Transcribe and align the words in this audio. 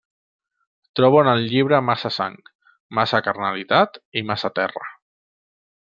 Trobo 0.99 1.19
en 1.25 1.29
el 1.33 1.45
llibre 1.51 1.81
massa 1.91 2.11
sang, 2.17 2.39
massa 3.01 3.21
carnalitat 3.29 4.01
i 4.23 4.25
massa 4.33 4.53
terra. 4.63 4.93